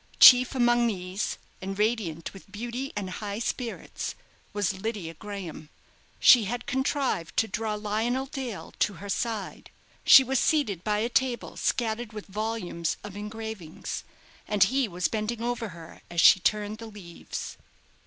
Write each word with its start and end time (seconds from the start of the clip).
Chief 0.19 0.55
among 0.55 0.87
these, 0.87 1.37
and 1.61 1.77
radiant 1.77 2.33
with 2.33 2.51
beauty 2.51 2.91
and 2.95 3.07
high 3.07 3.37
spirits, 3.37 4.15
was 4.51 4.81
Lydia 4.81 5.13
Graham. 5.13 5.69
She 6.19 6.45
had 6.45 6.65
contrived 6.65 7.37
to 7.37 7.47
draw 7.47 7.75
Lionel 7.75 8.25
Dale 8.25 8.73
to 8.79 8.93
her 8.93 9.09
side. 9.09 9.69
She 10.03 10.23
was 10.23 10.39
seated 10.39 10.83
by 10.83 10.97
a 10.97 11.07
table 11.07 11.55
scattered 11.55 12.13
with 12.13 12.25
volumes 12.25 12.97
of 13.03 13.15
engravings, 13.15 14.03
and 14.47 14.63
he 14.63 14.87
was 14.87 15.07
bending 15.07 15.43
over 15.43 15.69
her 15.69 16.01
as 16.09 16.19
she 16.19 16.39
turned 16.39 16.79
the 16.79 16.87
leaves. 16.87 17.57